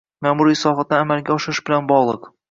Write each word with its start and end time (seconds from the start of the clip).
ma'muriy 0.27 0.55
islohotlarni 0.55 1.03
amalga 1.07 1.33
oshirish 1.35 1.61
bilan 1.67 1.91
bog'liq 1.93 2.27